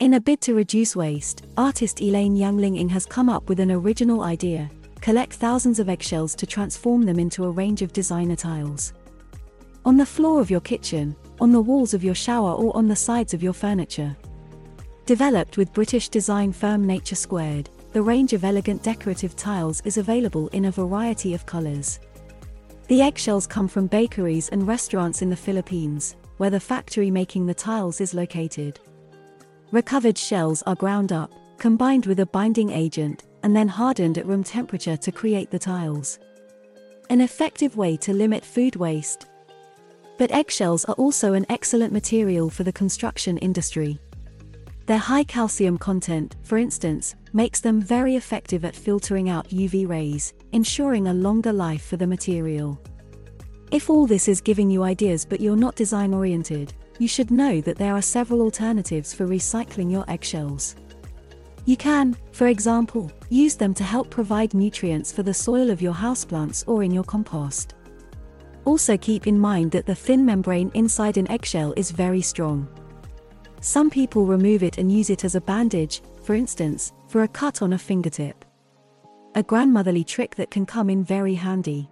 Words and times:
In 0.00 0.14
a 0.14 0.20
bid 0.20 0.40
to 0.42 0.54
reduce 0.54 0.94
waste, 0.94 1.46
artist 1.56 2.00
Elaine 2.00 2.36
Yan 2.36 2.56
Ling 2.56 2.76
Ng 2.76 2.88
has 2.90 3.04
come 3.04 3.28
up 3.28 3.48
with 3.48 3.58
an 3.58 3.72
original 3.72 4.22
idea 4.22 4.70
collect 5.00 5.32
thousands 5.32 5.80
of 5.80 5.88
eggshells 5.88 6.36
to 6.36 6.46
transform 6.46 7.02
them 7.02 7.18
into 7.18 7.44
a 7.44 7.50
range 7.50 7.82
of 7.82 7.92
designer 7.92 8.36
tiles. 8.36 8.92
On 9.84 9.96
the 9.96 10.06
floor 10.06 10.40
of 10.40 10.50
your 10.50 10.60
kitchen, 10.60 11.16
on 11.40 11.50
the 11.50 11.60
walls 11.60 11.94
of 11.94 12.04
your 12.04 12.14
shower, 12.14 12.52
or 12.52 12.76
on 12.76 12.86
the 12.86 12.94
sides 12.94 13.34
of 13.34 13.42
your 13.42 13.52
furniture. 13.52 14.16
Developed 15.04 15.56
with 15.56 15.72
British 15.72 16.08
design 16.08 16.52
firm 16.52 16.86
Nature 16.86 17.16
Squared, 17.16 17.68
the 17.92 18.02
range 18.02 18.32
of 18.32 18.44
elegant 18.44 18.84
decorative 18.84 19.34
tiles 19.34 19.80
is 19.84 19.98
available 19.98 20.46
in 20.48 20.66
a 20.66 20.70
variety 20.70 21.34
of 21.34 21.46
colors. 21.46 21.98
The 22.86 23.02
eggshells 23.02 23.48
come 23.48 23.66
from 23.66 23.88
bakeries 23.88 24.48
and 24.50 24.68
restaurants 24.68 25.22
in 25.22 25.30
the 25.30 25.36
Philippines, 25.36 26.14
where 26.36 26.50
the 26.50 26.60
factory 26.60 27.10
making 27.10 27.46
the 27.46 27.54
tiles 27.54 28.00
is 28.00 28.14
located. 28.14 28.78
Recovered 29.70 30.16
shells 30.16 30.62
are 30.62 30.74
ground 30.74 31.12
up, 31.12 31.30
combined 31.58 32.06
with 32.06 32.20
a 32.20 32.26
binding 32.26 32.70
agent, 32.70 33.24
and 33.42 33.54
then 33.54 33.68
hardened 33.68 34.16
at 34.16 34.24
room 34.24 34.42
temperature 34.42 34.96
to 34.96 35.12
create 35.12 35.50
the 35.50 35.58
tiles. 35.58 36.18
An 37.10 37.20
effective 37.20 37.76
way 37.76 37.96
to 37.98 38.14
limit 38.14 38.44
food 38.44 38.76
waste. 38.76 39.26
But 40.16 40.32
eggshells 40.32 40.86
are 40.86 40.94
also 40.94 41.34
an 41.34 41.44
excellent 41.50 41.92
material 41.92 42.48
for 42.48 42.64
the 42.64 42.72
construction 42.72 43.36
industry. 43.38 43.98
Their 44.86 44.96
high 44.96 45.24
calcium 45.24 45.76
content, 45.76 46.36
for 46.44 46.56
instance, 46.56 47.14
makes 47.34 47.60
them 47.60 47.78
very 47.78 48.16
effective 48.16 48.64
at 48.64 48.74
filtering 48.74 49.28
out 49.28 49.50
UV 49.50 49.86
rays, 49.86 50.32
ensuring 50.52 51.08
a 51.08 51.14
longer 51.14 51.52
life 51.52 51.84
for 51.84 51.98
the 51.98 52.06
material. 52.06 52.80
If 53.70 53.90
all 53.90 54.06
this 54.06 54.28
is 54.28 54.40
giving 54.40 54.70
you 54.70 54.82
ideas 54.82 55.26
but 55.26 55.42
you're 55.42 55.56
not 55.56 55.76
design 55.76 56.14
oriented, 56.14 56.72
you 56.98 57.08
should 57.08 57.30
know 57.30 57.60
that 57.60 57.76
there 57.76 57.94
are 57.94 58.02
several 58.02 58.42
alternatives 58.42 59.14
for 59.14 59.26
recycling 59.26 59.90
your 59.90 60.04
eggshells. 60.08 60.76
You 61.64 61.76
can, 61.76 62.16
for 62.32 62.46
example, 62.46 63.12
use 63.28 63.54
them 63.54 63.74
to 63.74 63.84
help 63.84 64.08
provide 64.10 64.54
nutrients 64.54 65.12
for 65.12 65.22
the 65.22 65.34
soil 65.34 65.70
of 65.70 65.82
your 65.82 65.92
houseplants 65.92 66.64
or 66.66 66.82
in 66.82 66.90
your 66.90 67.04
compost. 67.04 67.74
Also 68.64 68.96
keep 68.96 69.26
in 69.26 69.38
mind 69.38 69.70
that 69.72 69.86
the 69.86 69.94
thin 69.94 70.24
membrane 70.24 70.70
inside 70.74 71.16
an 71.16 71.30
eggshell 71.30 71.74
is 71.76 71.90
very 71.90 72.22
strong. 72.22 72.68
Some 73.60 73.90
people 73.90 74.24
remove 74.24 74.62
it 74.62 74.78
and 74.78 74.90
use 74.90 75.10
it 75.10 75.24
as 75.24 75.34
a 75.34 75.40
bandage, 75.40 76.02
for 76.22 76.34
instance, 76.34 76.92
for 77.08 77.22
a 77.22 77.28
cut 77.28 77.60
on 77.62 77.72
a 77.72 77.78
fingertip. 77.78 78.44
A 79.34 79.42
grandmotherly 79.42 80.04
trick 80.04 80.34
that 80.36 80.50
can 80.50 80.64
come 80.64 80.90
in 80.90 81.04
very 81.04 81.34
handy. 81.34 81.88